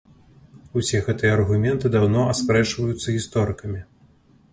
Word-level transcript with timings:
Усе 0.79 1.01
гэтыя 1.07 1.31
аргументы 1.37 1.91
даўно 1.97 2.21
аспрэчваюцца 2.31 3.07
гісторыкамі. 3.17 3.83